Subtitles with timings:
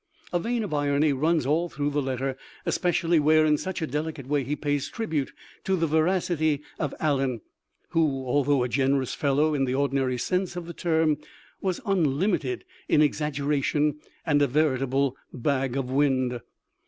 [0.33, 4.25] A vein of irony runs all through the letter, especially where in such a delicate
[4.25, 5.31] way he pays tribute
[5.63, 7.41] to the veracity of Allen,
[7.89, 11.19] who, although a generous fellow in the ordi nary sense of the term,
[11.61, 16.41] was unlimited in exaggera tion and a veritable bag of wind.